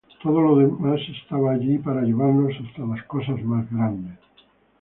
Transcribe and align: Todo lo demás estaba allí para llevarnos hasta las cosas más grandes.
Todo 0.23 0.41
lo 0.41 0.55
demás 0.57 0.99
estaba 1.09 1.51
allí 1.51 1.77
para 1.77 2.01
llevarnos 2.01 2.53
hasta 2.55 2.81
las 2.87 3.03
cosas 3.03 3.39
más 3.43 3.69
grandes. 3.71 4.17